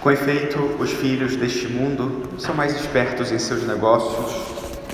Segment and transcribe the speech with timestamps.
[0.00, 4.32] Com efeito, os filhos deste mundo são mais espertos em seus negócios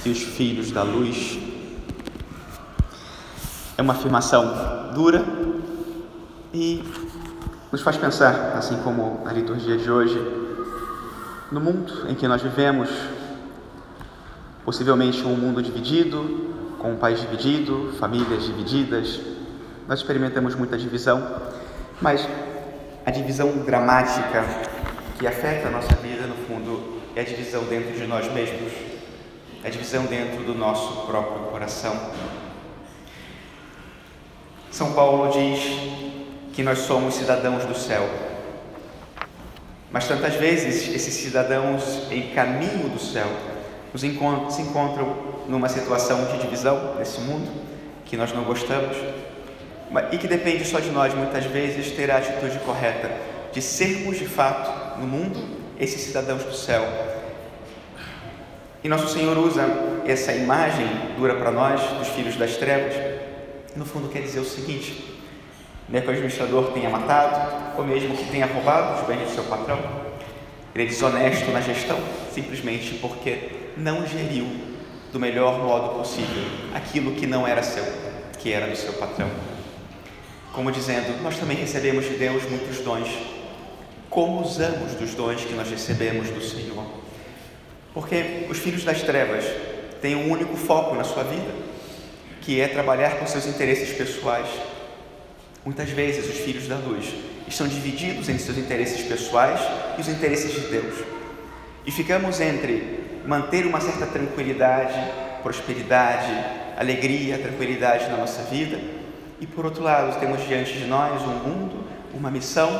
[0.03, 1.39] que os filhos da luz.
[3.77, 5.23] É uma afirmação dura
[6.55, 6.83] e
[7.71, 10.19] nos faz pensar, assim como a liturgia de hoje,
[11.53, 12.89] no mundo em que nós vivemos,
[14.65, 19.21] possivelmente um mundo dividido, com um país dividido, famílias divididas,
[19.87, 21.43] nós experimentamos muita divisão,
[22.01, 22.27] mas
[23.05, 24.73] a divisão dramática
[25.19, 28.73] que afeta a nossa vida, no fundo, é a divisão dentro de nós mesmos,
[29.63, 32.11] é a divisão dentro do nosso próprio coração.
[34.71, 35.61] São Paulo diz
[36.53, 38.09] que nós somos cidadãos do céu,
[39.91, 43.29] mas tantas vezes esses cidadãos em caminho do céu
[43.93, 45.17] nos encontram, se encontram
[45.49, 47.49] numa situação de divisão desse mundo
[48.05, 48.97] que nós não gostamos
[50.11, 53.13] e que depende só de nós muitas vezes ter a atitude correta
[53.53, 55.41] de sermos de fato no mundo
[55.79, 56.83] esses cidadãos do céu.
[58.83, 59.63] E nosso Senhor usa
[60.07, 62.95] essa imagem dura para nós dos filhos das trevas.
[63.75, 65.19] No fundo quer dizer o seguinte:
[65.89, 69.35] não é que o administrador tenha matado, ou mesmo que tenha roubado os bens do
[69.35, 69.79] seu patrão.
[70.75, 71.99] Ele é desonesto na gestão,
[72.33, 74.47] simplesmente porque não geriu
[75.13, 76.43] do melhor modo possível
[76.75, 77.85] aquilo que não era seu,
[78.39, 79.31] que era do seu patrão.
[80.53, 83.09] Como dizendo, nós também recebemos de Deus muitos dons.
[84.15, 86.87] Como usamos dos dons que nós recebemos do Senhor?
[87.93, 89.45] Porque os filhos das trevas
[90.01, 91.51] têm um único foco na sua vida,
[92.41, 94.47] que é trabalhar com seus interesses pessoais.
[95.65, 97.13] Muitas vezes os filhos da luz
[97.49, 99.59] estão divididos entre seus interesses pessoais
[99.99, 100.95] e os interesses de Deus.
[101.85, 104.95] E ficamos entre manter uma certa tranquilidade,
[105.43, 106.33] prosperidade,
[106.79, 108.79] alegria, tranquilidade na nossa vida
[109.41, 111.85] e por outro lado, temos diante de nós um mundo,
[112.15, 112.71] uma missão,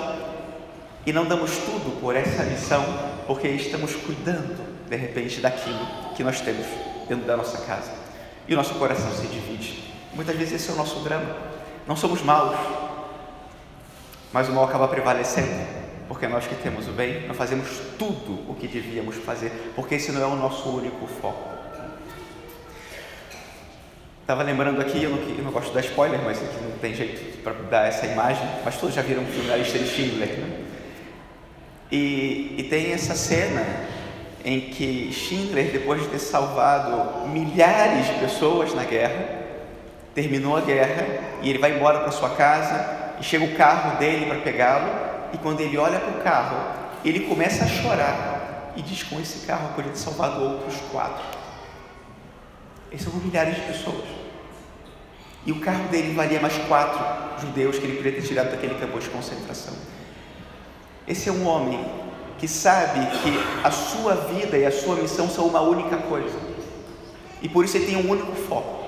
[1.07, 2.83] e não damos tudo por essa missão,
[3.27, 4.57] porque estamos cuidando,
[4.89, 6.67] de repente, daquilo que nós temos
[7.09, 7.93] dentro da nossa casa.
[8.49, 9.93] E o nosso coração se divide.
[10.15, 11.37] Muitas vezes esse é o nosso drama.
[11.87, 12.57] Não somos maus,
[14.33, 15.67] mas o mal acaba prevalecendo,
[16.09, 20.11] porque nós que temos o bem, não fazemos tudo o que devíamos fazer, porque esse
[20.11, 21.53] não é o nosso único foco.
[24.23, 26.95] Estava lembrando aqui, eu não, eu não, gosto de dar spoiler, mas aqui não tem
[26.95, 30.39] jeito para dar essa imagem, mas todos já viram o filme da lista de Schindler,
[30.39, 30.65] né?
[31.91, 33.65] E, e tem essa cena
[34.45, 39.43] em que Schindler, depois de ter salvado milhares de pessoas na guerra,
[40.15, 41.07] terminou a guerra
[41.43, 44.89] e ele vai embora para sua casa e chega o carro dele para pegá-lo
[45.33, 46.57] e quando ele olha para o carro,
[47.05, 51.25] ele começa a chorar e diz com esse carro eu podia ter salvado outros quatro.
[52.91, 54.05] Eles são milhares de pessoas.
[55.47, 58.99] E o carro dele valia mais quatro judeus que ele poderia ter tirado daquele campo
[58.99, 59.75] de concentração.
[61.07, 61.85] Esse é um homem
[62.39, 63.31] que sabe que
[63.63, 66.39] a sua vida e a sua missão são uma única coisa.
[67.43, 68.85] E por isso ele tem um único foco: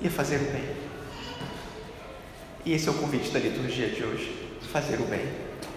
[0.00, 0.64] e é fazer o bem.
[2.64, 5.26] E esse é o convite da liturgia de hoje: fazer o bem.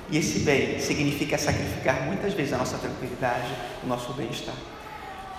[0.10, 3.48] E esse bem significa sacrificar muitas vezes a nossa tranquilidade,
[3.84, 4.56] o nosso bem-estar.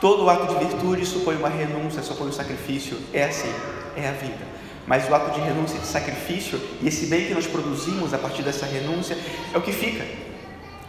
[0.01, 2.99] Todo ato de virtude supõe uma renúncia, supõe um sacrifício.
[3.13, 3.53] É assim,
[3.97, 4.45] é a vida.
[4.87, 8.19] Mas o ato de renúncia e de sacrifício, e esse bem que nós produzimos a
[8.19, 9.17] partir dessa renúncia,
[9.53, 10.05] é o que fica.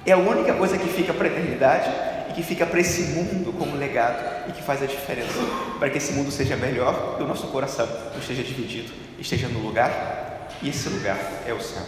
[0.05, 1.89] É a única coisa que fica para a eternidade
[2.29, 5.39] e que fica para esse mundo como legado e que faz a diferença.
[5.79, 9.59] Para que esse mundo seja melhor e o nosso coração não esteja dividido, esteja no
[9.59, 11.83] lugar, e esse lugar é o céu.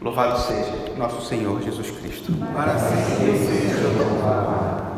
[0.00, 2.32] Louvado seja nosso Senhor Jesus Cristo.
[2.54, 4.89] Para sempre seja louvado.